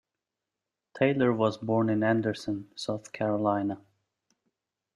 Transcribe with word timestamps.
Taylor 0.97 1.31
was 1.31 1.59
born 1.59 1.87
in 1.87 2.01
Anderson, 2.01 2.69
South 2.75 3.11
Carolina. 3.11 3.79